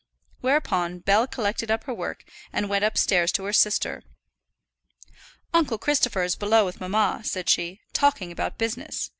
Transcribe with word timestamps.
Whereupon 0.39 0.97
Bell 1.01 1.27
collected 1.27 1.69
up 1.69 1.83
her 1.83 1.93
work 1.93 2.25
and 2.51 2.67
went 2.67 2.83
upstairs 2.83 3.31
to 3.33 3.43
her 3.43 3.53
sister. 3.53 4.01
"Uncle 5.53 5.77
Christopher 5.77 6.23
is 6.23 6.35
below 6.35 6.65
with 6.65 6.81
mamma," 6.81 7.21
said 7.23 7.47
she, 7.47 7.81
"talking 7.93 8.31
about 8.31 8.57
business. 8.57 9.09